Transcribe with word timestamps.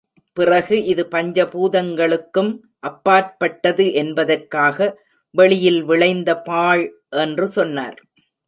பிறகு 0.37 0.75
இது 0.83 1.03
பஞ்ச 1.07 1.45
பூதங்களுக்கும் 1.45 2.49
அப்பாற்பட்டது 2.79 3.85
என்பதற்காக, 3.93 4.77
வெளியில் 5.35 5.81
விளைந்த 5.83 6.29
பாழ் 6.41 6.83
என்று 7.23 7.47
சொன்னார். 7.47 7.97